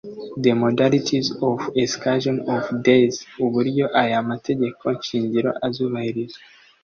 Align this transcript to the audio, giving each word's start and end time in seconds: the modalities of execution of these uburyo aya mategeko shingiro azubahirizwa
the 0.43 0.49
modalities 0.63 1.27
of 1.49 1.57
execution 1.83 2.35
of 2.55 2.63
these 2.87 3.15
uburyo 3.45 3.85
aya 4.01 4.19
mategeko 4.29 4.85
shingiro 5.05 5.49
azubahirizwa 5.65 6.41